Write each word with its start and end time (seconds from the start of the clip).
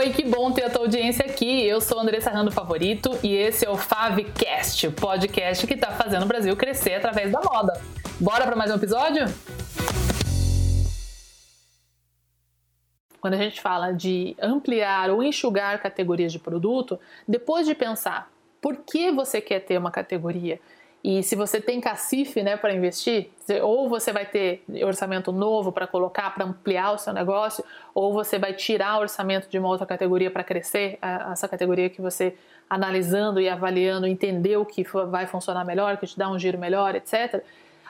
Oi, 0.00 0.14
que 0.14 0.24
bom 0.24 0.50
ter 0.50 0.64
a 0.64 0.70
tua 0.70 0.80
audiência 0.80 1.26
aqui. 1.26 1.62
Eu 1.62 1.78
sou 1.78 2.00
Andressa 2.00 2.30
Rando 2.30 2.50
Favorito 2.50 3.10
e 3.22 3.34
esse 3.34 3.66
é 3.66 3.68
o 3.68 3.76
Favcast, 3.76 4.86
o 4.86 4.92
podcast 4.92 5.66
que 5.66 5.74
está 5.74 5.90
fazendo 5.90 6.22
o 6.22 6.26
Brasil 6.26 6.56
crescer 6.56 6.94
através 6.94 7.30
da 7.30 7.38
moda. 7.42 7.78
Bora 8.18 8.46
para 8.46 8.56
mais 8.56 8.70
um 8.70 8.76
episódio? 8.76 9.26
Quando 13.20 13.34
a 13.34 13.36
gente 13.36 13.60
fala 13.60 13.92
de 13.92 14.34
ampliar 14.40 15.10
ou 15.10 15.22
enxugar 15.22 15.82
categorias 15.82 16.32
de 16.32 16.38
produto, 16.38 16.98
depois 17.28 17.66
de 17.66 17.74
pensar 17.74 18.32
por 18.58 18.78
que 18.78 19.12
você 19.12 19.38
quer 19.38 19.60
ter 19.60 19.76
uma 19.76 19.90
categoria, 19.90 20.58
e 21.02 21.22
se 21.22 21.34
você 21.34 21.60
tem 21.60 21.80
cacife 21.80 22.42
né, 22.42 22.56
para 22.58 22.74
investir, 22.74 23.30
ou 23.62 23.88
você 23.88 24.12
vai 24.12 24.26
ter 24.26 24.62
orçamento 24.84 25.32
novo 25.32 25.72
para 25.72 25.86
colocar, 25.86 26.34
para 26.34 26.44
ampliar 26.44 26.92
o 26.92 26.98
seu 26.98 27.12
negócio, 27.14 27.64
ou 27.94 28.12
você 28.12 28.38
vai 28.38 28.52
tirar 28.52 28.98
orçamento 28.98 29.48
de 29.48 29.58
uma 29.58 29.68
outra 29.68 29.86
categoria 29.86 30.30
para 30.30 30.44
crescer, 30.44 30.98
essa 31.32 31.48
categoria 31.48 31.88
que 31.88 32.02
você, 32.02 32.34
analisando 32.68 33.40
e 33.40 33.48
avaliando, 33.48 34.06
entendeu 34.06 34.64
que 34.66 34.84
vai 35.08 35.26
funcionar 35.26 35.64
melhor, 35.64 35.96
que 35.96 36.06
te 36.06 36.18
dá 36.18 36.30
um 36.30 36.38
giro 36.38 36.58
melhor, 36.58 36.94
etc. 36.94 37.42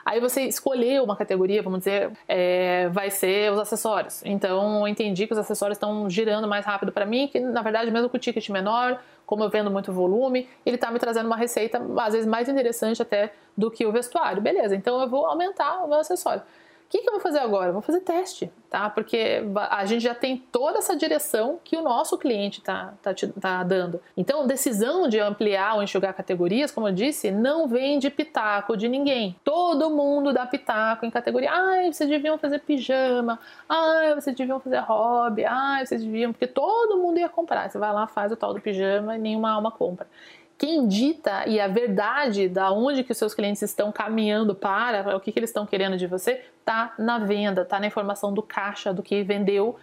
Aí 0.05 0.19
você 0.19 0.43
escolheu 0.43 1.03
uma 1.03 1.15
categoria, 1.15 1.61
vamos 1.61 1.79
dizer, 1.79 2.11
é, 2.27 2.89
vai 2.89 3.09
ser 3.09 3.51
os 3.51 3.59
acessórios. 3.59 4.21
Então 4.25 4.79
eu 4.79 4.87
entendi 4.87 5.27
que 5.27 5.33
os 5.33 5.39
acessórios 5.39 5.77
estão 5.77 6.09
girando 6.09 6.47
mais 6.47 6.65
rápido 6.65 6.91
para 6.91 7.05
mim, 7.05 7.27
que 7.27 7.39
na 7.39 7.61
verdade, 7.61 7.91
mesmo 7.91 8.09
com 8.09 8.17
o 8.17 8.19
ticket 8.19 8.47
menor, 8.49 8.99
como 9.25 9.43
eu 9.43 9.49
vendo 9.49 9.69
muito 9.71 9.93
volume, 9.93 10.49
ele 10.65 10.75
está 10.75 10.91
me 10.91 10.99
trazendo 10.99 11.27
uma 11.27 11.37
receita 11.37 11.81
às 11.99 12.13
vezes 12.13 12.27
mais 12.27 12.49
interessante 12.49 13.01
até 13.01 13.31
do 13.55 13.69
que 13.69 13.85
o 13.85 13.91
vestuário. 13.91 14.41
Beleza, 14.41 14.75
então 14.75 14.99
eu 15.01 15.07
vou 15.07 15.25
aumentar 15.25 15.83
o 15.83 15.87
meu 15.87 15.99
acessório 15.99 16.41
que, 16.91 16.99
que 16.99 17.07
eu 17.07 17.13
vou 17.13 17.21
fazer 17.21 17.39
agora? 17.39 17.71
Vou 17.71 17.81
fazer 17.81 18.01
teste, 18.01 18.51
tá? 18.69 18.89
Porque 18.89 19.41
a 19.69 19.85
gente 19.85 20.01
já 20.01 20.13
tem 20.13 20.35
toda 20.51 20.79
essa 20.79 20.93
direção 20.93 21.57
que 21.63 21.77
o 21.77 21.81
nosso 21.81 22.17
cliente 22.17 22.59
está 22.59 22.93
tá, 23.01 23.11
tá 23.39 23.63
dando. 23.63 24.01
Então, 24.17 24.45
decisão 24.45 25.07
de 25.07 25.17
ampliar 25.17 25.75
ou 25.75 25.83
enxugar 25.83 26.13
categorias, 26.13 26.69
como 26.69 26.89
eu 26.89 26.91
disse, 26.93 27.31
não 27.31 27.65
vem 27.65 27.97
de 27.97 28.09
pitaco 28.09 28.75
de 28.75 28.89
ninguém. 28.89 29.37
Todo 29.41 29.89
mundo 29.89 30.33
dá 30.33 30.45
pitaco 30.45 31.05
em 31.05 31.09
categoria. 31.09 31.49
Ai, 31.49 31.93
vocês 31.93 32.09
deviam 32.09 32.37
fazer 32.37 32.59
pijama. 32.59 33.39
Ai, 33.69 34.13
vocês 34.13 34.35
deviam 34.35 34.59
fazer 34.59 34.79
hobby. 34.79 35.45
Ai, 35.45 35.85
vocês 35.85 36.03
deviam. 36.03 36.33
Porque 36.33 36.47
todo 36.47 36.97
mundo 36.97 37.17
ia 37.17 37.29
comprar. 37.29 37.69
Você 37.69 37.77
vai 37.77 37.93
lá, 37.93 38.05
faz 38.05 38.33
o 38.33 38.35
tal 38.35 38.53
do 38.53 38.59
pijama 38.59 39.15
e 39.15 39.19
nenhuma 39.19 39.49
alma 39.49 39.71
compra 39.71 40.07
quem 40.61 40.87
dita 40.87 41.49
e 41.49 41.59
a 41.59 41.67
verdade 41.67 42.47
da 42.47 42.71
onde 42.71 43.03
que 43.03 43.11
os 43.11 43.17
seus 43.17 43.33
clientes 43.33 43.63
estão 43.63 43.91
caminhando 43.91 44.53
para, 44.53 45.17
o 45.17 45.19
que, 45.19 45.31
que 45.31 45.39
eles 45.39 45.49
estão 45.49 45.65
querendo 45.65 45.97
de 45.97 46.05
você, 46.05 46.45
tá 46.63 46.93
na 46.99 47.17
venda, 47.17 47.65
tá 47.65 47.79
na 47.79 47.87
informação 47.87 48.31
do 48.31 48.43
caixa, 48.43 48.93
do 48.93 49.01
que 49.01 49.23
vendeu, 49.23 49.75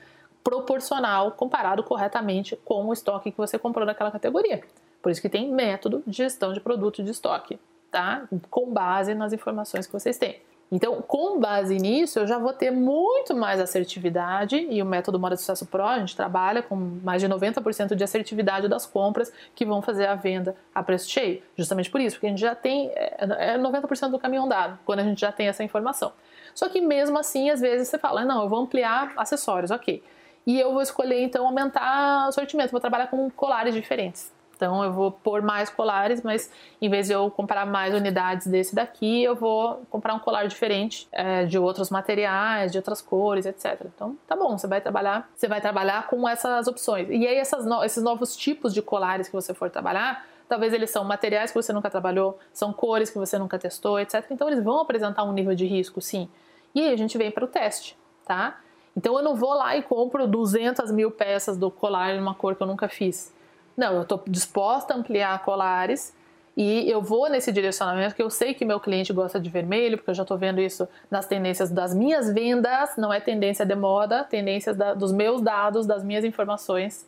proporcional, 0.45 1.33
comparado 1.33 1.83
corretamente 1.83 2.55
com 2.65 2.87
o 2.87 2.93
estoque 2.93 3.33
que 3.33 3.37
você 3.37 3.59
comprou 3.59 3.85
naquela 3.85 4.13
categoria. 4.13 4.63
Por 5.03 5.11
isso 5.11 5.21
que 5.21 5.29
tem 5.29 5.51
método 5.51 6.01
de 6.07 6.17
gestão 6.19 6.53
de 6.53 6.61
produto 6.61 7.03
de 7.03 7.11
estoque, 7.11 7.59
tá? 7.91 8.29
Com 8.49 8.71
base 8.73 9.17
nas 9.17 9.33
informações 9.33 9.85
que 9.85 9.93
vocês 9.93 10.17
têm. 10.17 10.41
Então, 10.71 11.01
com 11.01 11.41
base 11.41 11.77
nisso, 11.79 12.19
eu 12.19 12.27
já 12.27 12.39
vou 12.39 12.53
ter 12.53 12.71
muito 12.71 13.35
mais 13.35 13.59
assertividade 13.59 14.57
e 14.57 14.83
o 14.83 14.87
método 14.87 15.19
Moda 15.19 15.35
Sucesso 15.35 15.65
Pro, 15.65 15.83
a 15.83 15.99
gente 15.99 16.15
trabalha 16.15 16.63
com 16.63 16.77
mais 16.77 17.23
de 17.23 17.29
90% 17.29 17.95
de 17.95 18.05
assertividade 18.05 18.69
das 18.69 18.85
compras 18.85 19.33
que 19.55 19.65
vão 19.65 19.81
fazer 19.81 20.07
a 20.07 20.15
venda 20.15 20.55
a 20.75 20.83
preço 20.83 21.09
cheio. 21.09 21.43
Justamente 21.57 21.91
por 21.91 22.01
isso, 22.01 22.17
porque 22.17 22.27
a 22.27 22.31
gente 22.31 22.41
já 22.41 22.55
tem 22.55 22.91
é 22.95 23.57
90% 23.59 24.09
é 24.09 24.11
do 24.11 24.19
caminho 24.19 24.43
andado, 24.43 24.79
quando 24.85 25.01
a 25.01 25.05
gente 25.05 25.21
já 25.21 25.33
tem 25.33 25.49
essa 25.49 25.65
informação. 25.65 26.13
Só 26.55 26.69
que 26.69 26.81
mesmo 26.81 27.19
assim, 27.19 27.49
às 27.49 27.61
vezes 27.61 27.89
você 27.89 27.99
fala, 27.99 28.25
não, 28.25 28.43
eu 28.43 28.49
vou 28.49 28.59
ampliar 28.59 29.13
acessórios, 29.17 29.71
ok. 29.71 30.03
E 30.47 30.61
eu 30.61 30.73
vou 30.73 30.83
escolher 30.83 31.23
então 31.23 31.47
aumentar 31.47 32.29
o 32.29 32.33
sortimento, 32.33 32.71
vou 32.73 32.81
trabalhar 32.81 33.07
com 33.07 33.31
colares 33.31 33.75
diferentes. 33.75 34.33
Então 34.59 34.83
eu 34.83 34.93
vou 34.93 35.13
pôr 35.13 35.41
mais 35.41 35.71
colares, 35.71 36.21
mas 36.21 36.51
em 36.83 36.91
vez 36.91 37.07
de 37.07 37.13
eu 37.13 37.31
comprar 37.31 37.65
mais 37.65 37.95
unidades 37.95 38.49
desse 38.49 38.75
daqui, 38.75 39.23
eu 39.23 39.37
vou 39.37 39.87
comprar 39.89 40.15
um 40.15 40.19
colar 40.19 40.49
diferente 40.49 41.07
é, 41.13 41.45
de 41.45 41.57
outros 41.57 41.91
materiais, 41.91 42.73
de 42.73 42.79
outras 42.79 43.01
cores, 43.01 43.47
etc. 43.47 43.87
Então 43.95 44.19
tá 44.27 44.35
bom, 44.35 44.59
você 44.59 44.67
vai 44.67 44.81
trabalhar, 44.81 45.31
você 45.37 45.47
vai 45.47 45.61
trabalhar 45.61 46.09
com 46.09 46.29
essas 46.29 46.67
opções. 46.67 47.09
E 47.09 47.25
aí 47.25 47.41
no, 47.65 47.85
esses 47.85 48.03
novos 48.03 48.37
tipos 48.37 48.75
de 48.75 48.83
colares 48.83 49.29
que 49.29 49.33
você 49.33 49.55
for 49.55 49.71
trabalhar, 49.71 50.27
talvez 50.49 50.73
eles 50.73 50.91
são 50.91 51.05
materiais 51.05 51.53
que 51.53 51.57
você 51.57 51.73
nunca 51.73 51.89
trabalhou, 51.89 52.37
são 52.53 52.73
cores 52.73 53.11
que 53.11 53.17
você 53.17 53.39
nunca 53.39 53.61
testou, 53.61 54.01
etc. 54.01 54.27
Então 54.33 54.49
eles 54.49 54.65
vão 54.65 54.81
apresentar 54.81 55.23
um 55.23 55.33
nível 55.33 55.55
de 55.55 55.67
risco, 55.67 56.01
sim. 56.01 56.29
E 56.75 56.81
aí 56.81 56.93
a 56.93 56.97
gente 56.97 57.17
vem 57.17 57.31
para 57.31 57.45
o 57.45 57.49
teste, 57.49 57.97
tá? 58.27 58.59
Então 58.97 59.17
eu 59.17 59.23
não 59.23 59.37
vou 59.37 59.55
lá 59.55 59.77
e 59.77 59.83
compro 59.83 60.27
200 60.27 60.91
mil 60.91 61.13
peças 61.13 61.57
do 61.57 61.71
colar 61.71 62.17
em 62.17 62.21
uma 62.21 62.35
cor 62.35 62.57
que 62.57 62.63
eu 62.65 62.67
nunca 62.67 62.89
fiz. 62.89 63.33
Não, 63.79 63.95
eu 63.95 64.03
estou 64.03 64.21
disposta 64.27 64.93
a 64.93 64.97
ampliar 64.97 65.41
colares 65.45 66.13
e 66.57 66.91
eu 66.91 67.01
vou 67.01 67.31
nesse 67.31 67.53
direcionamento 67.53 68.13
que 68.13 68.21
eu 68.21 68.29
sei 68.29 68.53
que 68.53 68.65
meu 68.65 68.81
cliente 68.81 69.13
gosta 69.13 69.39
de 69.39 69.49
vermelho, 69.49 69.97
porque 69.97 70.11
eu 70.11 70.15
já 70.15 70.23
estou 70.23 70.37
vendo 70.37 70.61
isso 70.61 70.89
nas 71.09 71.27
tendências 71.27 71.71
das 71.71 71.95
minhas 71.95 72.29
vendas, 72.29 72.97
não 72.97 73.13
é 73.13 73.21
tendência 73.21 73.65
de 73.65 73.77
moda, 73.77 74.25
tendências 74.25 74.77
da, 74.77 74.95
dos 74.95 75.13
meus 75.13 75.41
dados, 75.41 75.87
das 75.87 76.03
minhas 76.03 76.25
informações, 76.25 77.07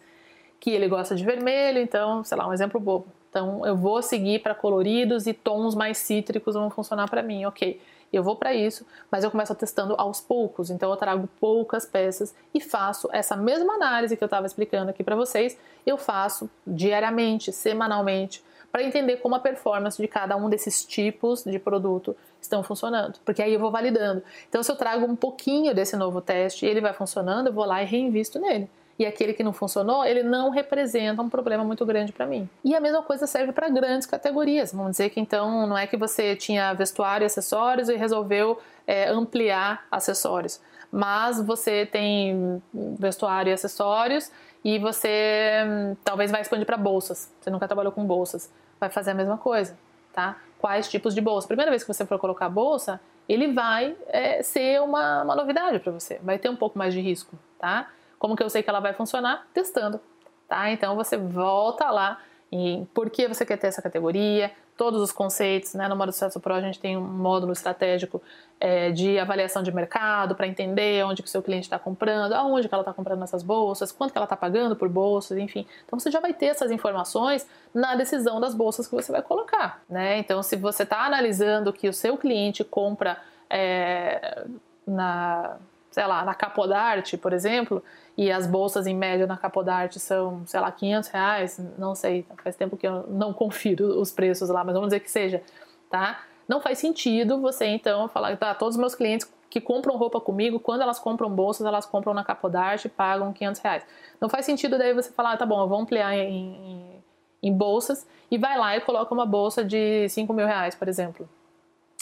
que 0.61 0.71
ele 0.71 0.87
gosta 0.87 1.17
de 1.17 1.25
vermelho, 1.25 1.81
então, 1.81 2.23
sei 2.23 2.39
lá, 2.39 2.47
um 2.47 2.53
exemplo 2.53 2.79
bobo. 2.79 3.09
Então, 3.29 3.67
eu 3.67 3.77
vou 3.77 4.01
seguir 4.01 4.41
para 4.41 4.55
coloridos 4.55 5.27
e 5.27 5.33
tons 5.33 5.75
mais 5.75 5.99
cítricos 5.99 6.55
vão 6.55 6.71
funcionar 6.71 7.11
para 7.11 7.21
mim, 7.21 7.47
ok 7.47 7.81
eu 8.17 8.23
vou 8.23 8.37
para 8.37 8.55
isso, 8.55 8.87
mas 9.11 9.25
eu 9.25 9.31
começo 9.31 9.55
testando 9.55 9.95
aos 9.97 10.21
poucos. 10.21 10.71
Então 10.71 10.91
eu 10.91 10.97
trago 10.97 11.29
poucas 11.39 11.87
peças 11.87 12.35
e 12.53 12.61
faço 12.61 13.09
essa 13.13 13.37
mesma 13.37 13.75
análise 13.75 14.17
que 14.17 14.25
eu 14.25 14.27
estava 14.27 14.47
explicando 14.47 14.91
aqui 14.91 15.05
para 15.05 15.17
vocês, 15.17 15.57
eu 15.87 15.97
faço 15.97 16.51
diariamente, 16.67 17.53
semanalmente, 17.53 18.43
para 18.73 18.83
entender 18.83 19.17
como 19.17 19.35
a 19.35 19.41
performance 19.41 20.01
de 20.01 20.07
cada 20.07 20.37
um 20.37 20.49
desses 20.49 20.85
tipos 20.85 21.45
de 21.45 21.59
produto 21.59 22.17
estão 22.41 22.63
funcionando, 22.63 23.19
porque 23.25 23.43
aí 23.43 23.53
eu 23.53 23.61
vou 23.61 23.71
validando. 23.71 24.23
Então 24.49 24.63
se 24.63 24.71
eu 24.71 24.77
trago 24.77 25.05
um 25.05 25.17
pouquinho 25.17 25.75
desse 25.75 25.97
novo 25.97 26.21
teste 26.21 26.65
e 26.65 26.69
ele 26.69 26.81
vai 26.81 26.93
funcionando, 26.93 27.49
eu 27.49 27.53
vou 27.53 27.65
lá 27.65 27.83
e 27.83 27.87
reinvisto 27.87 28.39
nele 28.39 28.69
e 29.01 29.07
aquele 29.07 29.33
que 29.33 29.43
não 29.43 29.55
funcionou, 29.55 30.05
ele 30.05 30.23
não 30.23 30.51
representa 30.51 31.23
um 31.23 31.31
problema 31.31 31.65
muito 31.65 31.87
grande 31.87 32.13
para 32.13 32.27
mim. 32.27 32.47
E 32.63 32.77
a 32.77 32.81
mesma 32.81 33.03
coisa 33.03 33.27
serve 33.27 33.51
para 33.51 33.67
grandes 33.71 34.07
categorias. 34.07 34.75
Vamos 34.75 34.91
dizer 34.91 35.09
que 35.09 35.19
então 35.19 35.67
não 35.67 35.79
é 35.79 35.87
que 35.87 35.97
você 35.97 36.37
tinha 36.37 36.75
vestuário 36.75 37.25
e 37.25 37.27
acessórios 37.27 37.89
e 37.89 37.97
resolveu 37.97 38.61
é, 38.87 39.09
ampliar 39.09 39.87
acessórios, 39.91 40.61
mas 40.93 41.41
você 41.41 41.87
tem 41.87 42.63
vestuário 42.99 43.49
e 43.49 43.55
acessórios 43.55 44.31
e 44.63 44.79
você 44.79 45.65
hum, 45.67 45.97
talvez 46.05 46.31
vai 46.31 46.43
expandir 46.43 46.67
para 46.67 46.77
bolsas. 46.77 47.33
Você 47.41 47.49
nunca 47.49 47.67
trabalhou 47.67 47.93
com 47.93 48.05
bolsas, 48.05 48.53
vai 48.79 48.91
fazer 48.91 49.13
a 49.13 49.15
mesma 49.15 49.39
coisa, 49.39 49.79
tá? 50.13 50.37
Quais 50.59 50.91
tipos 50.91 51.15
de 51.15 51.23
bolsa? 51.23 51.47
Primeira 51.47 51.71
vez 51.71 51.83
que 51.83 51.89
você 51.91 52.05
for 52.05 52.19
colocar 52.19 52.51
bolsa, 52.51 53.01
ele 53.27 53.51
vai 53.51 53.97
é, 54.09 54.43
ser 54.43 54.83
uma, 54.83 55.23
uma 55.23 55.35
novidade 55.35 55.79
para 55.79 55.91
você, 55.91 56.21
vai 56.23 56.39
ter 56.39 56.51
um 56.51 56.57
pouco 56.57 56.79
mais 56.79 56.93
de 56.93 57.01
risco, 57.01 57.35
tá? 57.59 57.89
Como 58.21 58.37
que 58.37 58.43
eu 58.43 58.51
sei 58.51 58.63
que 58.63 58.69
ela 58.69 58.81
vai 58.81 58.93
funcionar? 58.93 59.49
Testando, 59.55 59.99
tá? 60.47 60.71
Então 60.71 60.95
você 60.95 61.17
volta 61.17 61.91
lá 61.91 62.21
em 62.53 62.85
por 62.93 63.09
que 63.09 63.27
você 63.27 63.47
quer 63.47 63.57
ter 63.57 63.69
essa 63.69 63.81
categoria, 63.81 64.53
todos 64.77 65.01
os 65.01 65.11
conceitos, 65.11 65.73
né? 65.73 65.89
No 65.89 65.97
Modo 65.97 66.13
Sucesso 66.13 66.39
Pro 66.39 66.53
a 66.53 66.61
gente 66.61 66.79
tem 66.79 66.99
um 66.99 67.01
módulo 67.01 67.51
estratégico 67.53 68.21
é, 68.61 68.91
de 68.91 69.19
avaliação 69.19 69.63
de 69.63 69.73
mercado 69.73 70.35
para 70.35 70.47
entender 70.47 71.03
onde 71.03 71.23
que 71.23 71.29
o 71.29 71.31
seu 71.31 71.43
cliente 71.43 71.65
está 71.65 71.79
comprando, 71.79 72.35
aonde 72.35 72.69
que 72.69 72.75
ela 72.75 72.83
está 72.83 72.93
comprando 72.93 73.23
essas 73.23 73.43
bolsas, 73.43 73.91
quanto 73.91 74.13
que 74.13 74.19
ela 74.19 74.27
está 74.27 74.37
pagando 74.37 74.77
por 74.77 74.89
bolsas, 74.91 75.39
enfim. 75.39 75.67
Então 75.87 75.99
você 75.99 76.11
já 76.11 76.21
vai 76.21 76.35
ter 76.35 76.47
essas 76.47 76.71
informações 76.71 77.49
na 77.73 77.97
decisão 77.97 78.39
das 78.39 78.55
bolsas 78.55 78.87
que 78.87 78.95
você 78.95 79.11
vai 79.11 79.23
colocar, 79.23 79.83
né? 79.89 80.19
Então 80.19 80.43
se 80.43 80.57
você 80.57 80.83
está 80.83 81.07
analisando 81.07 81.73
que 81.73 81.89
o 81.89 81.93
seu 81.93 82.19
cliente 82.19 82.63
compra 82.65 83.17
é, 83.49 84.45
na 84.87 85.57
sei 85.91 86.07
lá, 86.07 86.25
na 86.25 86.35
Capodarte, 86.35 87.17
por 87.17 87.33
exemplo, 87.33 87.83
e 88.21 88.31
as 88.31 88.47
bolsas 88.47 88.87
em 88.87 88.95
média 88.95 89.27
na 89.27 89.35
Capodarte 89.35 89.99
são, 89.99 90.43
sei 90.45 90.61
lá, 90.61 90.71
500 90.71 91.09
reais, 91.09 91.59
não 91.79 91.95
sei, 91.95 92.27
faz 92.45 92.55
tempo 92.55 92.77
que 92.77 92.87
eu 92.87 93.07
não 93.09 93.33
confiro 93.33 93.99
os 93.99 94.13
preços 94.13 94.51
lá, 94.51 94.63
mas 94.63 94.75
vamos 94.75 94.89
dizer 94.89 95.01
que 95.01 95.11
seja, 95.11 95.43
tá? 95.89 96.21
Não 96.47 96.61
faz 96.61 96.79
sentido 96.79 97.41
você 97.41 97.65
então 97.65 98.09
falar, 98.09 98.37
tá, 98.37 98.55
todos 98.55 98.75
os 98.75 98.79
meus 98.79 98.95
clientes 98.95 99.27
que 99.49 99.59
compram 99.59 99.97
roupa 99.97 100.21
comigo, 100.21 100.61
quando 100.61 100.83
elas 100.83 100.99
compram 100.99 101.31
bolsas, 101.31 101.67
elas 101.67 101.87
compram 101.87 102.13
na 102.13 102.23
Capodarte 102.23 102.89
e 102.89 102.91
pagam 102.91 103.33
500 103.33 103.61
reais. 103.63 103.87
Não 104.21 104.29
faz 104.29 104.45
sentido 104.45 104.77
daí 104.77 104.93
você 104.93 105.11
falar, 105.11 105.39
tá 105.39 105.47
bom, 105.47 105.59
eu 105.63 105.67
vou 105.67 105.81
ampliar 105.81 106.15
em, 106.15 106.29
em, 106.29 107.05
em 107.43 107.53
bolsas 107.55 108.07
e 108.31 108.37
vai 108.37 108.59
lá 108.59 108.77
e 108.77 108.83
coloca 108.83 109.15
uma 109.15 109.25
bolsa 109.25 109.65
de 109.65 110.07
5 110.11 110.31
mil 110.35 110.47
reais, 110.47 110.75
por 110.75 110.89
exemplo, 110.89 111.27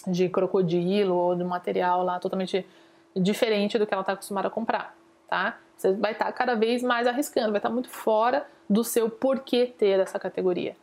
de 0.04 0.28
crocodilo 0.28 1.14
ou 1.14 1.36
de 1.36 1.44
material 1.44 2.02
lá 2.02 2.18
totalmente 2.18 2.66
diferente 3.14 3.78
do 3.78 3.86
que 3.86 3.94
ela 3.94 4.00
está 4.00 4.14
acostumada 4.14 4.48
a 4.48 4.50
comprar, 4.50 4.98
tá? 5.28 5.58
Você 5.76 5.92
vai 5.92 6.12
estar 6.12 6.26
tá 6.26 6.32
cada 6.32 6.54
vez 6.54 6.82
mais 6.82 7.06
arriscando, 7.06 7.50
vai 7.50 7.58
estar 7.58 7.68
tá 7.68 7.72
muito 7.72 7.88
fora 7.88 8.46
do 8.68 8.82
seu 8.82 9.08
porquê 9.08 9.66
ter 9.66 10.00
essa 10.00 10.18
categoria. 10.18 10.76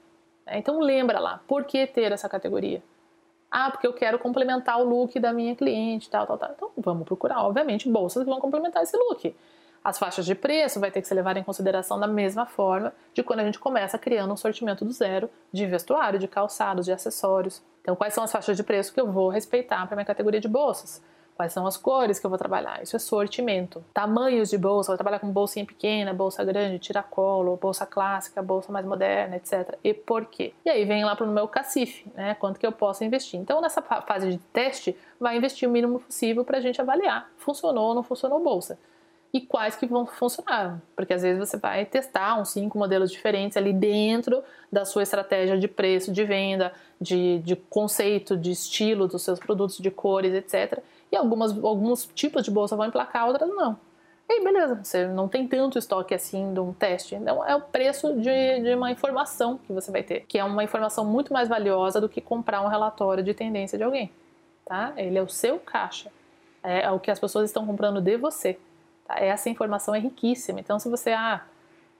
Né? 0.46 0.58
Então 0.58 0.80
lembra 0.80 1.20
lá, 1.20 1.42
por 1.48 1.66
que 1.66 1.86
ter 1.86 2.12
essa 2.12 2.30
categoria? 2.30 2.82
Ah, 3.52 3.70
porque 3.72 3.88
eu 3.88 3.94
quero 3.94 4.20
complementar 4.20 4.80
o 4.80 4.84
look 4.84 5.20
da 5.20 5.32
minha 5.32 5.56
cliente, 5.56 6.10
tal, 6.10 6.26
tal, 6.26 6.38
tal. 6.38 6.52
Então 6.52 6.72
vamos 6.78 7.06
procurar, 7.06 7.44
obviamente, 7.44 7.90
bolsas 7.90 8.24
que 8.24 8.30
vão 8.30 8.40
complementar 8.40 8.84
esse 8.84 8.98
look. 8.98 9.36
As 9.84 10.00
faixas 10.00 10.26
de 10.26 10.34
preço 10.34 10.80
vai 10.80 10.90
ter 10.90 11.00
que 11.00 11.08
ser 11.08 11.14
levada 11.14 11.40
em 11.40 11.44
consideração 11.44 12.00
da 12.00 12.08
mesma 12.08 12.48
forma 12.48 12.92
de 13.14 13.22
quando 13.22 13.42
a 13.42 13.44
gente 13.44 13.60
começa 13.60 14.00
criando 14.00 14.34
um 14.34 14.38
sortimento 14.38 14.84
do 14.84 14.92
zero 14.92 15.30
de 15.54 15.66
vestuário, 15.68 16.18
de 16.18 16.28
calçados, 16.28 16.86
de 16.86 16.92
acessórios. 16.92 17.62
Então, 17.82 17.96
quais 17.96 18.14
são 18.14 18.24
as 18.24 18.32
faixas 18.32 18.58
de 18.58 18.64
preço 18.64 18.92
que 18.92 19.00
eu 19.00 19.12
vou 19.12 19.30
respeitar 19.30 19.86
para 19.86 19.96
minha 19.96 20.06
categoria 20.06 20.42
de 20.42 20.48
bolsas? 20.48 21.04
Quais 21.36 21.52
são 21.52 21.68
as 21.68 21.76
cores 21.76 22.18
que 22.18 22.26
eu 22.26 22.30
vou 22.30 22.40
trabalhar? 22.40 22.82
Isso 22.82 22.96
é 22.96 23.00
sortimento. 23.00 23.84
Tamanhos 23.94 24.50
de 24.50 24.58
bolsa, 24.58 24.92
vou 24.92 24.98
trabalhar 24.98 25.20
com 25.20 25.30
bolsinha 25.30 25.66
pequena, 25.66 26.14
bolsa 26.14 26.46
grande, 26.46 26.80
tiracolo, 26.80 27.58
bolsa 27.58 27.86
clássica, 27.86 28.42
bolsa 28.42 28.72
mais 28.72 28.86
moderna, 28.86 29.36
etc. 29.36 29.78
E 29.84 29.94
por 29.94 30.26
quê? 30.28 30.54
E 30.64 30.70
aí 30.70 30.86
vem 30.86 31.04
lá 31.04 31.14
para 31.14 31.26
o 31.26 31.30
meu 31.30 31.46
cacife, 31.46 32.10
né? 32.16 32.36
Quanto 32.36 32.58
que 32.58 32.66
eu 32.66 32.72
posso 32.72 33.04
investir. 33.04 33.38
Então, 33.38 33.60
nessa 33.60 33.82
fase 33.82 34.30
de 34.32 34.38
teste, 34.54 34.98
vai 35.20 35.36
investir 35.36 35.68
o 35.68 35.72
mínimo 35.72 36.00
possível 36.00 36.46
para 36.46 36.58
a 36.58 36.62
gente 36.62 36.80
avaliar. 36.80 37.30
Funcionou 37.38 37.90
ou 37.90 37.96
não 37.96 38.04
funcionou 38.04 38.42
bolsa 38.42 38.80
e 39.36 39.42
quais 39.42 39.76
que 39.76 39.86
vão 39.86 40.06
funcionar. 40.06 40.82
Porque 40.96 41.14
às 41.14 41.22
vezes 41.22 41.38
você 41.38 41.58
vai 41.58 41.84
testar 41.84 42.40
uns 42.40 42.52
cinco 42.52 42.78
modelos 42.78 43.12
diferentes 43.12 43.58
ali 43.58 43.74
dentro 43.74 44.42
da 44.72 44.86
sua 44.86 45.04
estratégia 45.04 45.60
de 45.60 45.68
preço, 45.68 46.10
de 46.10 46.24
venda, 46.24 46.72
de, 47.02 47.40
de 47.40 47.54
conceito, 47.54 48.38
de 48.38 48.52
estilo 48.52 49.10
dos 49.10 49.24
seus 49.24 49.38
produtos, 49.38 49.80
de 49.80 49.92
cores, 49.92 50.34
etc. 50.34 50.82
E 51.12 51.16
algumas, 51.16 51.52
alguns 51.64 52.06
tipos 52.14 52.44
de 52.44 52.52
bolsa 52.52 52.76
vão 52.76 52.86
emplacar, 52.86 53.28
outras 53.28 53.50
não. 53.50 53.78
E 54.28 54.34
aí, 54.34 54.44
beleza, 54.44 54.80
você 54.84 55.08
não 55.08 55.28
tem 55.28 55.48
tanto 55.48 55.78
estoque 55.78 56.14
assim 56.14 56.52
de 56.54 56.60
um 56.60 56.74
teste. 56.74 57.14
Então, 57.14 57.46
é 57.46 57.56
o 57.56 57.62
preço 57.62 58.14
de, 58.16 58.60
de 58.62 58.74
uma 58.74 58.90
informação 58.90 59.60
que 59.60 59.72
você 59.72 59.92
vai 59.92 60.02
ter, 60.02 60.22
que 60.22 60.40
é 60.40 60.44
uma 60.44 60.64
informação 60.64 61.06
muito 61.06 61.32
mais 61.32 61.48
valiosa 61.48 62.02
do 62.02 62.10
que 62.10 62.20
comprar 62.20 62.62
um 62.62 62.68
relatório 62.68 63.24
de 63.24 63.36
tendência 63.36 63.78
de 63.78 63.84
alguém. 63.84 64.12
Tá? 64.66 64.94
Ele 64.98 65.18
é 65.18 65.22
o 65.22 65.30
seu 65.30 65.60
caixa, 65.60 66.12
é, 66.64 66.86
é 66.86 66.92
o 66.92 67.00
que 67.00 67.12
as 67.12 67.20
pessoas 67.20 67.46
estão 67.46 67.68
comprando 67.68 68.02
de 68.02 68.18
você. 68.18 68.58
Tá? 69.08 69.20
Essa 69.20 69.48
informação 69.48 69.94
é 69.94 70.00
riquíssima. 70.00 70.60
Então, 70.60 70.80
se 70.80 70.90
você 70.90 71.12
ah, 71.12 71.46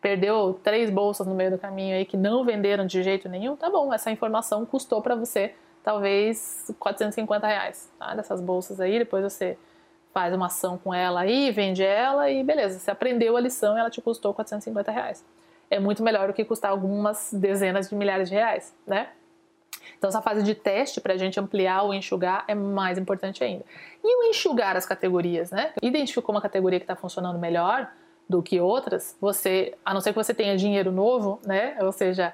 perdeu 0.02 0.60
três 0.64 0.90
bolsas 0.90 1.28
no 1.28 1.36
meio 1.36 1.52
do 1.52 1.60
caminho 1.60 1.96
aí 1.96 2.06
que 2.06 2.18
não 2.18 2.44
venderam 2.44 2.88
de 2.88 3.04
jeito 3.04 3.30
nenhum, 3.30 3.56
tá 3.56 3.70
bom, 3.70 3.94
essa 3.94 4.10
informação 4.10 4.66
custou 4.66 5.00
para 5.00 5.14
você 5.14 5.54
talvez 5.86 6.74
450 6.80 7.46
reais, 7.46 7.90
tá? 8.00 8.16
Dessas 8.16 8.42
bolsas 8.42 8.82
aí, 8.82 8.98
depois 8.98 9.24
você 9.24 9.56
faz 10.12 10.34
uma 10.34 10.48
ação 10.48 10.80
com 10.80 10.92
ela 10.92 11.22
aí, 11.22 11.52
vende 11.52 11.84
ela 11.84 12.30
e 12.30 12.44
beleza, 12.44 12.80
você 12.80 12.90
aprendeu 12.90 13.38
a 13.38 13.40
lição 13.40 13.78
e 13.78 13.80
ela 13.80 13.90
te 13.90 14.02
custou 14.02 14.34
450 14.34 14.92
reais. 14.92 15.24
É 15.70 15.80
muito 15.80 16.02
melhor 16.02 16.28
do 16.28 16.34
que 16.34 16.44
custar 16.44 16.72
algumas 16.72 17.32
dezenas 17.32 17.90
de 17.90 17.96
milhares 17.96 18.30
de 18.30 18.36
reais, 18.36 18.74
né? 18.88 19.10
Então, 19.98 20.08
essa 20.08 20.22
fase 20.22 20.42
de 20.42 20.56
teste 20.56 21.00
para 21.00 21.14
a 21.14 21.18
gente 21.18 21.40
ampliar 21.40 21.84
ou 21.84 21.94
enxugar 21.94 22.44
é 22.48 22.56
mais 22.56 22.98
importante 22.98 23.44
ainda. 23.44 23.64
E 24.04 24.18
o 24.18 24.30
enxugar 24.30 24.76
as 24.76 24.86
categorias, 24.86 25.52
né? 25.52 25.74
Identificou 25.82 26.34
uma 26.34 26.42
categoria 26.42 26.80
que 26.80 26.84
está 26.84 26.96
funcionando 26.96 27.38
melhor 27.38 27.92
do 28.28 28.42
que 28.42 28.60
outras, 28.60 29.16
você, 29.22 29.76
a 29.86 29.94
não 29.94 30.02
ser 30.02 30.12
que 30.12 30.18
você 30.18 30.34
tenha 30.34 30.58
dinheiro 30.58 30.92
novo, 30.92 31.40
né? 31.46 31.78
Ou 31.82 31.92
seja, 31.92 32.34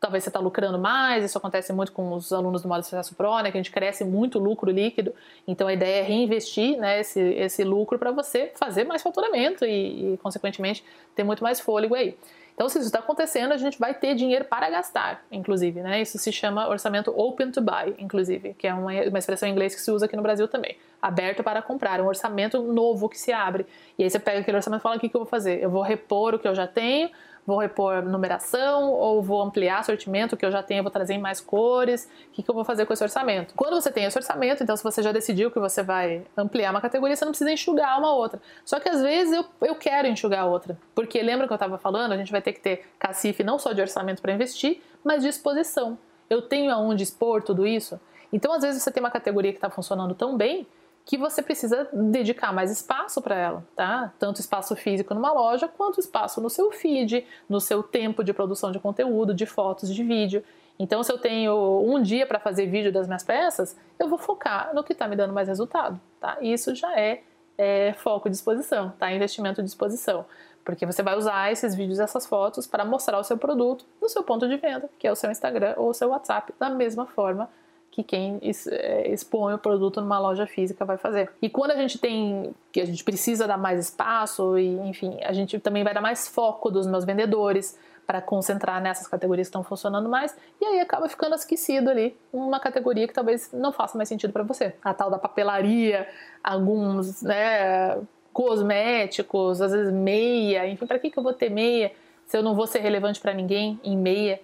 talvez 0.00 0.24
você 0.24 0.30
está 0.30 0.40
lucrando 0.40 0.78
mais, 0.78 1.22
isso 1.22 1.36
acontece 1.36 1.72
muito 1.72 1.92
com 1.92 2.12
os 2.14 2.32
alunos 2.32 2.62
do 2.62 2.68
modo 2.68 2.82
sucesso 2.82 3.14
pro, 3.14 3.42
né, 3.42 3.50
que 3.50 3.58
a 3.58 3.60
gente 3.60 3.70
cresce 3.70 4.02
muito 4.02 4.38
lucro 4.38 4.70
líquido, 4.70 5.14
então 5.46 5.68
a 5.68 5.72
ideia 5.74 6.00
é 6.00 6.02
reinvestir 6.02 6.78
né, 6.78 7.00
esse, 7.00 7.20
esse 7.20 7.62
lucro 7.62 7.98
para 7.98 8.10
você 8.10 8.50
fazer 8.54 8.84
mais 8.84 9.02
faturamento 9.02 9.64
e, 9.64 10.14
e, 10.14 10.16
consequentemente, 10.16 10.82
ter 11.14 11.22
muito 11.22 11.44
mais 11.44 11.60
fôlego 11.60 11.94
aí. 11.94 12.16
Então, 12.54 12.68
se 12.68 12.76
isso 12.76 12.88
está 12.88 12.98
acontecendo, 12.98 13.52
a 13.52 13.56
gente 13.56 13.78
vai 13.78 13.94
ter 13.94 14.14
dinheiro 14.14 14.44
para 14.44 14.68
gastar, 14.68 15.24
inclusive, 15.32 15.80
né? 15.80 16.02
Isso 16.02 16.18
se 16.18 16.30
chama 16.30 16.68
orçamento 16.68 17.10
open 17.18 17.50
to 17.50 17.62
buy, 17.62 17.94
inclusive, 17.98 18.52
que 18.52 18.66
é 18.66 18.74
uma, 18.74 18.92
uma 18.92 19.18
expressão 19.18 19.48
em 19.48 19.52
inglês 19.52 19.74
que 19.74 19.80
se 19.80 19.90
usa 19.90 20.04
aqui 20.04 20.14
no 20.14 20.22
Brasil 20.22 20.46
também. 20.46 20.76
Aberto 21.00 21.42
para 21.42 21.62
comprar, 21.62 22.02
um 22.02 22.06
orçamento 22.06 22.60
novo 22.62 23.08
que 23.08 23.18
se 23.18 23.32
abre. 23.32 23.64
E 23.98 24.04
aí 24.04 24.10
você 24.10 24.18
pega 24.18 24.40
aquele 24.40 24.58
orçamento 24.58 24.80
e 24.80 24.82
fala: 24.82 24.96
o 24.96 25.00
que, 25.00 25.08
que 25.08 25.16
eu 25.16 25.20
vou 25.20 25.28
fazer? 25.28 25.62
Eu 25.62 25.70
vou 25.70 25.80
repor 25.80 26.34
o 26.34 26.38
que 26.38 26.46
eu 26.46 26.54
já 26.54 26.66
tenho 26.66 27.08
vou 27.50 27.58
repor 27.58 28.02
numeração 28.02 28.92
ou 28.92 29.20
vou 29.20 29.42
ampliar 29.42 29.84
sortimento 29.84 30.36
que 30.36 30.46
eu 30.46 30.52
já 30.52 30.62
tenho, 30.62 30.84
vou 30.84 30.90
trazer 30.90 31.18
mais 31.18 31.40
cores, 31.40 32.08
o 32.28 32.32
que, 32.32 32.42
que 32.44 32.48
eu 32.50 32.54
vou 32.54 32.64
fazer 32.64 32.86
com 32.86 32.92
esse 32.92 33.02
orçamento? 33.02 33.54
Quando 33.54 33.74
você 33.74 33.90
tem 33.90 34.04
esse 34.04 34.16
orçamento, 34.16 34.62
então 34.62 34.76
se 34.76 34.84
você 34.84 35.02
já 35.02 35.10
decidiu 35.10 35.50
que 35.50 35.58
você 35.58 35.82
vai 35.82 36.22
ampliar 36.36 36.70
uma 36.70 36.80
categoria, 36.80 37.16
você 37.16 37.24
não 37.24 37.32
precisa 37.32 37.50
enxugar 37.50 37.98
uma 37.98 38.14
outra. 38.14 38.40
Só 38.64 38.78
que 38.78 38.88
às 38.88 39.02
vezes 39.02 39.34
eu, 39.34 39.44
eu 39.62 39.74
quero 39.74 40.06
enxugar 40.06 40.46
outra, 40.46 40.78
porque 40.94 41.20
lembra 41.20 41.48
que 41.48 41.52
eu 41.52 41.56
estava 41.56 41.76
falando, 41.76 42.12
a 42.12 42.16
gente 42.16 42.30
vai 42.30 42.40
ter 42.40 42.52
que 42.52 42.60
ter 42.60 42.88
cacife 42.98 43.42
não 43.42 43.58
só 43.58 43.72
de 43.72 43.80
orçamento 43.80 44.22
para 44.22 44.32
investir, 44.32 44.80
mas 45.02 45.22
de 45.22 45.28
exposição. 45.28 45.98
Eu 46.28 46.40
tenho 46.40 46.72
aonde 46.72 47.02
expor 47.02 47.42
tudo 47.42 47.66
isso? 47.66 48.00
Então 48.32 48.52
às 48.52 48.62
vezes 48.62 48.80
você 48.80 48.92
tem 48.92 49.02
uma 49.02 49.10
categoria 49.10 49.50
que 49.50 49.58
está 49.58 49.68
funcionando 49.68 50.14
tão 50.14 50.36
bem 50.36 50.66
que 51.04 51.18
você 51.18 51.42
precisa 51.42 51.88
dedicar 51.92 52.52
mais 52.52 52.70
espaço 52.70 53.20
para 53.20 53.34
ela, 53.34 53.64
tá? 53.74 54.12
Tanto 54.18 54.40
espaço 54.40 54.76
físico 54.76 55.14
numa 55.14 55.32
loja, 55.32 55.66
quanto 55.66 55.98
espaço 55.98 56.40
no 56.40 56.48
seu 56.48 56.70
feed, 56.70 57.26
no 57.48 57.60
seu 57.60 57.82
tempo 57.82 58.22
de 58.22 58.32
produção 58.32 58.70
de 58.70 58.78
conteúdo, 58.78 59.34
de 59.34 59.46
fotos, 59.46 59.92
de 59.92 60.04
vídeo. 60.04 60.44
Então, 60.78 61.02
se 61.02 61.12
eu 61.12 61.18
tenho 61.18 61.82
um 61.84 62.00
dia 62.00 62.26
para 62.26 62.38
fazer 62.38 62.66
vídeo 62.66 62.92
das 62.92 63.06
minhas 63.06 63.22
peças, 63.22 63.76
eu 63.98 64.08
vou 64.08 64.18
focar 64.18 64.74
no 64.74 64.82
que 64.82 64.92
está 64.92 65.06
me 65.06 65.16
dando 65.16 65.32
mais 65.32 65.48
resultado, 65.48 66.00
tá? 66.20 66.38
Isso 66.40 66.74
já 66.74 66.98
é, 66.98 67.22
é 67.58 67.92
foco 67.94 68.30
de 68.30 68.36
exposição, 68.36 68.90
tá? 68.98 69.12
Investimento 69.12 69.62
de 69.62 69.68
exposição. 69.68 70.24
Porque 70.64 70.86
você 70.86 71.02
vai 71.02 71.16
usar 71.16 71.50
esses 71.50 71.74
vídeos, 71.74 71.98
essas 71.98 72.24
fotos 72.26 72.66
para 72.66 72.84
mostrar 72.84 73.18
o 73.18 73.24
seu 73.24 73.36
produto 73.36 73.84
no 74.00 74.08
seu 74.08 74.22
ponto 74.22 74.48
de 74.48 74.56
venda, 74.56 74.88
que 74.98 75.06
é 75.06 75.12
o 75.12 75.16
seu 75.16 75.30
Instagram 75.30 75.74
ou 75.76 75.90
o 75.90 75.94
seu 75.94 76.08
WhatsApp, 76.10 76.54
da 76.58 76.70
mesma 76.70 77.06
forma 77.06 77.50
que 77.90 78.04
quem 78.04 78.40
é, 78.70 79.12
expõe 79.12 79.54
o 79.54 79.58
produto 79.58 80.00
numa 80.00 80.18
loja 80.18 80.46
física 80.46 80.84
vai 80.84 80.96
fazer. 80.96 81.30
E 81.42 81.48
quando 81.48 81.72
a 81.72 81.76
gente 81.76 81.98
tem 81.98 82.54
que 82.72 82.80
a 82.80 82.84
gente 82.84 83.02
precisa 83.02 83.48
dar 83.48 83.58
mais 83.58 83.80
espaço 83.80 84.56
e 84.58 84.68
enfim, 84.88 85.18
a 85.22 85.32
gente 85.32 85.58
também 85.58 85.82
vai 85.82 85.92
dar 85.92 86.00
mais 86.00 86.28
foco 86.28 86.70
dos 86.70 86.86
meus 86.86 87.04
vendedores 87.04 87.76
para 88.06 88.20
concentrar 88.20 88.80
nessas 88.80 89.06
categorias 89.06 89.46
que 89.46 89.50
estão 89.50 89.62
funcionando 89.62 90.08
mais 90.08 90.36
e 90.60 90.64
aí 90.64 90.80
acaba 90.80 91.08
ficando 91.08 91.34
esquecido 91.34 91.90
ali 91.90 92.16
uma 92.32 92.60
categoria 92.60 93.06
que 93.06 93.14
talvez 93.14 93.50
não 93.52 93.72
faça 93.72 93.96
mais 93.96 94.08
sentido 94.08 94.32
para 94.32 94.42
você. 94.42 94.74
A 94.82 94.94
tal 94.94 95.10
da 95.10 95.18
papelaria, 95.18 96.08
alguns, 96.42 97.22
né, 97.22 98.00
cosméticos, 98.32 99.60
às 99.60 99.72
vezes 99.72 99.92
meia, 99.92 100.68
enfim, 100.68 100.86
para 100.86 100.98
que 100.98 101.10
que 101.10 101.18
eu 101.18 101.22
vou 101.22 101.32
ter 101.32 101.50
meia 101.50 101.92
se 102.26 102.36
eu 102.36 102.42
não 102.42 102.54
vou 102.54 102.66
ser 102.66 102.78
relevante 102.78 103.20
para 103.20 103.34
ninguém 103.34 103.80
em 103.82 103.96
meia? 103.96 104.40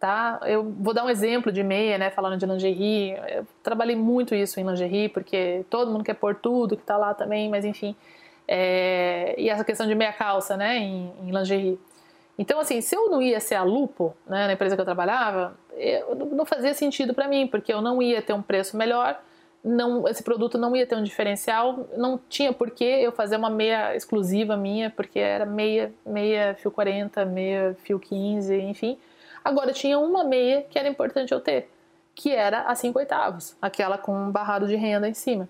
Tá? 0.00 0.40
Eu 0.46 0.64
vou 0.80 0.94
dar 0.94 1.04
um 1.04 1.10
exemplo 1.10 1.52
de 1.52 1.62
meia, 1.62 1.98
né? 1.98 2.10
Falando 2.10 2.38
de 2.38 2.46
lingerie, 2.46 3.12
eu 3.28 3.46
trabalhei 3.62 3.94
muito 3.94 4.34
isso 4.34 4.58
em 4.58 4.66
lingerie, 4.66 5.10
porque 5.10 5.62
todo 5.68 5.90
mundo 5.90 6.02
quer 6.02 6.14
pôr 6.14 6.34
tudo 6.34 6.74
que 6.76 6.82
tá 6.82 6.96
lá 6.96 7.12
também, 7.12 7.50
mas 7.50 7.66
enfim. 7.66 7.94
É... 8.48 9.34
E 9.36 9.50
essa 9.50 9.62
questão 9.62 9.86
de 9.86 9.94
meia 9.94 10.12
calça, 10.12 10.56
né? 10.56 10.78
Em, 10.78 11.12
em, 11.22 11.30
lingerie. 11.30 11.78
Então, 12.38 12.58
assim, 12.58 12.80
se 12.80 12.96
eu 12.96 13.10
não 13.10 13.20
ia 13.20 13.38
ser 13.38 13.56
a 13.56 13.62
Lupo, 13.62 14.16
né, 14.26 14.46
na 14.46 14.54
empresa 14.54 14.74
que 14.74 14.80
eu 14.80 14.84
trabalhava, 14.86 15.54
eu, 15.76 16.14
não 16.14 16.46
fazia 16.46 16.72
sentido 16.72 17.12
para 17.12 17.28
mim, 17.28 17.46
porque 17.46 17.70
eu 17.70 17.82
não 17.82 18.00
ia 18.00 18.22
ter 18.22 18.32
um 18.32 18.40
preço 18.40 18.78
melhor, 18.78 19.20
não, 19.62 20.08
esse 20.08 20.22
produto 20.22 20.56
não 20.56 20.74
ia 20.74 20.86
ter 20.86 20.96
um 20.96 21.02
diferencial, 21.02 21.86
não 21.98 22.18
tinha 22.30 22.50
por 22.50 22.70
que 22.70 22.84
eu 22.84 23.12
fazer 23.12 23.36
uma 23.36 23.50
meia 23.50 23.94
exclusiva 23.94 24.56
minha, 24.56 24.88
porque 24.88 25.18
era 25.18 25.44
meia, 25.44 25.92
meia 26.06 26.54
fio 26.54 26.70
40, 26.70 27.26
meia 27.26 27.76
fio 27.82 27.98
15, 28.00 28.58
enfim 28.58 28.98
Agora 29.44 29.72
tinha 29.72 29.98
uma 29.98 30.24
meia 30.24 30.62
que 30.68 30.78
era 30.78 30.88
importante 30.88 31.32
eu 31.32 31.40
ter, 31.40 31.70
que 32.14 32.34
era 32.34 32.62
a 32.62 32.74
5 32.74 32.98
oitavos, 32.98 33.56
aquela 33.60 33.96
com 33.96 34.12
um 34.12 34.30
barrado 34.30 34.66
de 34.66 34.76
renda 34.76 35.08
em 35.08 35.14
cima. 35.14 35.48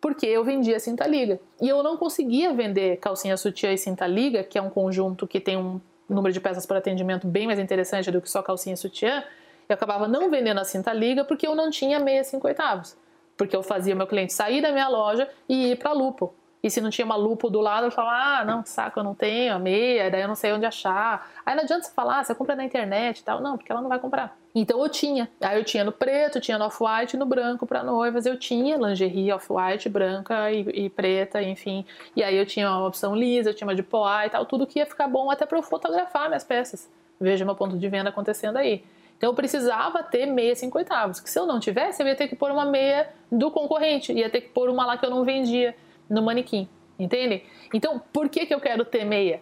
Porque 0.00 0.26
eu 0.26 0.42
vendia 0.42 0.80
cinta 0.80 1.06
liga. 1.06 1.38
E 1.60 1.68
eu 1.68 1.82
não 1.82 1.96
conseguia 1.96 2.52
vender 2.54 2.96
calcinha 2.96 3.36
sutiã 3.36 3.70
e 3.70 3.78
cinta 3.78 4.06
liga, 4.06 4.42
que 4.42 4.56
é 4.56 4.62
um 4.62 4.70
conjunto 4.70 5.26
que 5.26 5.38
tem 5.38 5.58
um 5.58 5.80
número 6.08 6.32
de 6.32 6.40
peças 6.40 6.64
para 6.64 6.78
atendimento 6.78 7.26
bem 7.26 7.46
mais 7.46 7.58
interessante 7.58 8.10
do 8.10 8.20
que 8.20 8.30
só 8.30 8.42
calcinha 8.42 8.76
sutiã. 8.76 9.22
Eu 9.68 9.74
acabava 9.74 10.08
não 10.08 10.30
vendendo 10.30 10.58
a 10.58 10.64
cinta 10.64 10.92
liga 10.92 11.22
porque 11.22 11.46
eu 11.46 11.54
não 11.54 11.70
tinha 11.70 12.00
meia 12.00 12.24
5 12.24 12.46
oitavos. 12.46 12.96
Porque 13.36 13.54
eu 13.54 13.62
fazia 13.62 13.94
meu 13.94 14.06
cliente 14.06 14.32
sair 14.32 14.62
da 14.62 14.72
minha 14.72 14.88
loja 14.88 15.28
e 15.48 15.72
ir 15.72 15.76
para 15.76 15.92
Lupo. 15.92 16.34
E 16.62 16.70
se 16.70 16.80
não 16.80 16.90
tinha 16.90 17.06
uma 17.06 17.16
lupa 17.16 17.48
do 17.48 17.60
lado, 17.60 17.86
eu 17.86 17.90
falava, 17.90 18.40
ah, 18.40 18.44
não, 18.44 18.64
saco, 18.66 19.00
eu 19.00 19.04
não 19.04 19.14
tenho 19.14 19.54
a 19.54 19.58
meia, 19.58 20.10
daí 20.10 20.20
eu 20.20 20.28
não 20.28 20.34
sei 20.34 20.52
onde 20.52 20.66
achar. 20.66 21.30
Aí 21.44 21.54
não 21.54 21.62
adianta 21.62 21.84
você 21.84 21.92
falar, 21.92 22.20
ah, 22.20 22.24
você 22.24 22.34
compra 22.34 22.54
na 22.54 22.64
internet 22.64 23.20
e 23.20 23.24
tal. 23.24 23.40
Não, 23.40 23.56
porque 23.56 23.72
ela 23.72 23.80
não 23.80 23.88
vai 23.88 23.98
comprar. 23.98 24.36
Então 24.54 24.82
eu 24.82 24.88
tinha. 24.88 25.30
Aí 25.40 25.58
eu 25.58 25.64
tinha 25.64 25.84
no 25.84 25.92
preto, 25.92 26.40
tinha 26.40 26.58
no 26.58 26.66
off-white 26.66 27.16
e 27.16 27.18
no 27.18 27.24
branco 27.24 27.66
para 27.66 27.82
noivas. 27.82 28.26
Eu 28.26 28.38
tinha 28.38 28.76
lingerie 28.76 29.32
off-white, 29.32 29.88
branca 29.88 30.50
e, 30.52 30.60
e, 30.84 30.90
preta, 30.90 31.42
enfim. 31.42 31.84
E 32.14 32.22
aí 32.22 32.36
eu 32.36 32.44
tinha 32.44 32.68
uma 32.68 32.86
opção 32.86 33.14
lisa, 33.14 33.50
eu 33.50 33.54
tinha 33.54 33.66
uma 33.66 33.74
de 33.74 33.82
poá 33.82 34.26
e 34.26 34.30
tal. 34.30 34.44
Tudo 34.44 34.66
que 34.66 34.80
ia 34.80 34.86
ficar 34.86 35.08
bom 35.08 35.30
até 35.30 35.46
para 35.46 35.56
eu 35.56 35.62
fotografar 35.62 36.28
minhas 36.28 36.44
peças. 36.44 36.90
Veja 37.18 37.44
meu 37.44 37.54
ponto 37.54 37.78
de 37.78 37.88
venda 37.88 38.10
acontecendo 38.10 38.56
aí. 38.56 38.84
Então 39.16 39.30
eu 39.30 39.34
precisava 39.34 40.02
ter 40.02 40.26
meia 40.26 40.54
5 40.54 40.76
oitavos. 40.76 41.20
Que 41.20 41.30
se 41.30 41.38
eu 41.38 41.46
não 41.46 41.60
tivesse, 41.60 42.02
eu 42.02 42.06
ia 42.06 42.16
ter 42.16 42.26
que 42.26 42.34
pôr 42.34 42.50
uma 42.50 42.64
meia 42.64 43.08
do 43.30 43.50
concorrente. 43.50 44.12
Ia 44.12 44.28
ter 44.28 44.40
que 44.40 44.48
pôr 44.48 44.68
uma 44.68 44.84
lá 44.84 44.96
que 44.96 45.06
eu 45.06 45.10
não 45.10 45.24
vendia 45.24 45.74
no 46.10 46.20
manequim, 46.22 46.68
entende? 46.98 47.44
Então, 47.72 48.02
por 48.12 48.28
que, 48.28 48.44
que 48.44 48.52
eu 48.52 48.60
quero 48.60 48.84
ter 48.84 49.04
meia? 49.04 49.40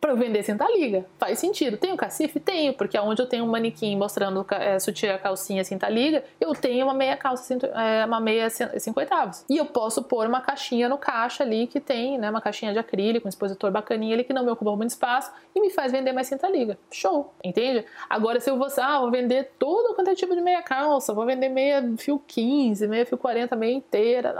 Para 0.00 0.12
eu 0.12 0.16
vender 0.16 0.42
cinta 0.42 0.66
liga. 0.70 1.04
Faz 1.18 1.38
sentido. 1.38 1.76
Tenho 1.76 1.96
cacife? 1.96 2.40
Tenho, 2.40 2.72
porque 2.72 2.96
aonde 2.96 3.20
eu 3.20 3.26
tenho 3.26 3.44
um 3.44 3.48
manequim 3.48 3.96
mostrando 3.96 4.46
é, 4.50 4.78
sutiã, 4.78 5.18
calcinha, 5.18 5.62
cinta 5.62 5.88
liga, 5.88 6.24
eu 6.40 6.52
tenho 6.54 6.86
uma 6.86 6.94
meia 6.94 7.16
calça, 7.16 7.54
é, 7.54 8.04
uma 8.06 8.18
meia 8.18 8.48
5 8.48 8.98
oitavos. 8.98 9.44
E 9.48 9.58
eu 9.58 9.66
posso 9.66 10.02
pôr 10.02 10.26
uma 10.26 10.40
caixinha 10.40 10.88
no 10.88 10.96
caixa 10.96 11.44
ali 11.44 11.66
que 11.66 11.78
tem, 11.78 12.18
né, 12.18 12.30
uma 12.30 12.40
caixinha 12.40 12.72
de 12.72 12.78
acrílico, 12.78 13.26
um 13.26 13.28
expositor 13.28 13.70
bacaninha 13.70 14.14
ali 14.14 14.24
que 14.24 14.32
não 14.32 14.44
me 14.44 14.50
ocupa 14.50 14.74
muito 14.74 14.90
espaço 14.90 15.30
e 15.54 15.60
me 15.60 15.68
faz 15.68 15.92
vender 15.92 16.12
mais 16.12 16.26
cinta 16.26 16.48
liga. 16.48 16.78
Show, 16.90 17.34
entende? 17.44 17.84
Agora 18.08 18.40
se 18.40 18.48
eu 18.48 18.56
vou, 18.56 18.68
ah, 18.78 19.00
vou 19.00 19.10
vender 19.10 19.52
todo 19.58 19.94
quanto 19.94 20.08
é 20.08 20.14
tipo 20.14 20.34
de 20.34 20.40
meia 20.40 20.62
calça, 20.62 21.12
vou 21.12 21.26
vender 21.26 21.50
meia 21.50 21.92
fio 21.98 22.18
15, 22.26 22.88
meia 22.88 23.04
fio 23.04 23.18
40, 23.18 23.54
meia 23.54 23.74
inteira, 23.74 24.34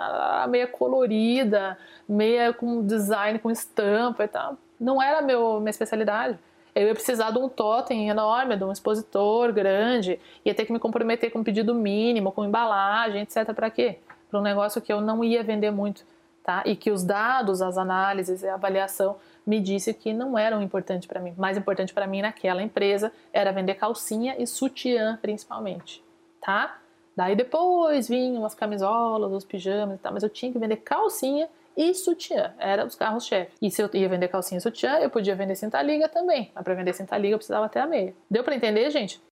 meia 0.48 0.66
colorida, 0.66 1.76
meia 2.08 2.52
com 2.52 2.84
design, 2.84 3.38
com 3.38 3.50
estampa 3.50 4.24
e 4.24 4.28
tal 4.28 4.56
não 4.80 5.02
era 5.02 5.20
meu, 5.20 5.58
minha 5.60 5.70
especialidade. 5.70 6.38
Eu 6.74 6.86
ia 6.86 6.94
precisar 6.94 7.30
de 7.32 7.38
um 7.38 7.48
totem 7.48 8.08
enorme, 8.08 8.56
de 8.56 8.64
um 8.64 8.72
expositor 8.72 9.52
grande, 9.52 10.18
ia 10.44 10.54
ter 10.54 10.64
que 10.64 10.72
me 10.72 10.78
comprometer 10.78 11.30
com 11.30 11.40
um 11.40 11.44
pedido 11.44 11.74
mínimo, 11.74 12.32
com 12.32 12.44
embalagem, 12.44 13.22
etc. 13.22 13.52
Para 13.52 13.70
quê? 13.70 13.98
Para 14.30 14.38
um 14.38 14.42
negócio 14.42 14.80
que 14.80 14.92
eu 14.92 15.00
não 15.00 15.24
ia 15.24 15.42
vender 15.42 15.70
muito, 15.72 16.04
tá? 16.44 16.62
E 16.64 16.76
que 16.76 16.90
os 16.90 17.02
dados, 17.02 17.60
as 17.60 17.76
análises 17.76 18.44
a 18.44 18.54
avaliação 18.54 19.16
me 19.44 19.58
disse 19.58 19.92
que 19.92 20.12
não 20.12 20.38
eram 20.38 20.62
importantes 20.62 21.06
para 21.06 21.20
mim. 21.20 21.34
Mais 21.36 21.56
importante 21.56 21.92
para 21.92 22.06
mim 22.06 22.22
naquela 22.22 22.62
empresa 22.62 23.12
era 23.32 23.50
vender 23.50 23.74
calcinha 23.74 24.36
e 24.38 24.46
sutiã, 24.46 25.18
principalmente, 25.20 26.02
tá? 26.40 26.78
Daí 27.16 27.34
depois 27.34 28.08
vinham 28.08 28.44
as 28.44 28.54
camisolas, 28.54 29.32
os 29.32 29.44
pijamas 29.44 29.96
e 29.96 29.98
tal, 29.98 30.12
mas 30.12 30.22
eu 30.22 30.28
tinha 30.28 30.52
que 30.52 30.58
vender 30.58 30.76
calcinha 30.76 31.48
e 31.76 31.94
sutiã. 31.94 32.52
Era 32.58 32.84
os 32.84 32.94
carros-chefe. 32.94 33.52
E 33.60 33.70
se 33.70 33.82
eu 33.82 33.90
ia 33.94 34.08
vender 34.08 34.28
calcinha 34.28 34.58
e 34.58 34.60
sutiã, 34.60 34.98
eu 34.98 35.10
podia 35.10 35.34
vender 35.34 35.54
cinta 35.54 35.80
liga 35.82 36.08
também. 36.08 36.50
Mas 36.54 36.64
para 36.64 36.74
vender 36.74 36.92
cinta 36.92 37.16
liga 37.16 37.34
eu 37.34 37.38
precisava 37.38 37.66
até 37.66 37.80
a 37.80 37.86
meia. 37.86 38.14
Deu 38.30 38.42
para 38.42 38.54
entender, 38.54 38.90
gente? 38.90 39.20